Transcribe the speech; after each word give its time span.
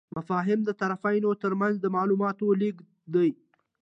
مفاهمه 0.17 0.65
د 0.65 0.71
طرفینو 0.81 1.29
ترمنځ 1.43 1.75
د 1.79 1.85
معلوماتو 1.95 2.45
لیږد 2.61 2.87
دی. 3.13 3.29